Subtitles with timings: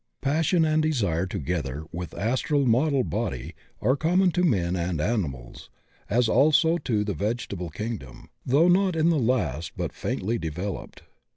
[0.21, 3.53] Passion and desire together with astral model body
[3.83, 5.69] are common to men and animals,
[6.09, 11.03] as also to the vege table kingdom, though in the last but faintly devel oped.